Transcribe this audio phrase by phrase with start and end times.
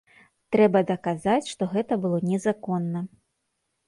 [0.53, 3.05] Трэба даказаць, што гэта было незаконна.